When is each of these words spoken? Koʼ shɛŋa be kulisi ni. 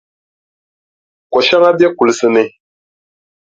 Koʼ 1.31 1.43
shɛŋa 1.47 1.69
be 1.77 1.85
kulisi 1.97 2.27
ni. 2.33 2.43